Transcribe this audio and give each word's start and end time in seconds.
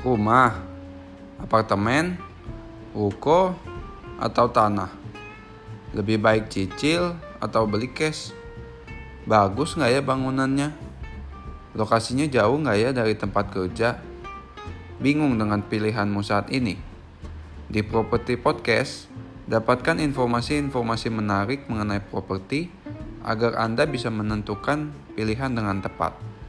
Rumah, 0.00 0.56
apartemen, 1.44 2.16
ruko, 2.96 3.52
atau 4.16 4.48
tanah? 4.48 4.88
Lebih 5.92 6.16
baik 6.16 6.48
cicil 6.48 7.20
atau 7.36 7.68
beli 7.68 7.92
cash? 7.92 8.32
Bagus 9.28 9.76
nggak 9.76 9.92
ya 9.92 10.00
bangunannya? 10.00 10.72
Lokasinya 11.76 12.24
jauh 12.32 12.56
nggak 12.64 12.78
ya 12.80 12.90
dari 12.96 13.12
tempat 13.12 13.52
kerja? 13.52 14.00
Bingung 15.04 15.36
dengan 15.36 15.60
pilihanmu 15.68 16.24
saat 16.24 16.48
ini? 16.48 16.80
Di 17.68 17.84
Property 17.84 18.40
Podcast, 18.40 19.04
dapatkan 19.52 20.00
informasi-informasi 20.00 21.12
menarik 21.12 21.68
mengenai 21.68 22.00
properti 22.00 22.72
agar 23.20 23.60
Anda 23.60 23.84
bisa 23.84 24.08
menentukan 24.08 24.96
pilihan 25.12 25.52
dengan 25.52 25.84
tepat. 25.84 26.39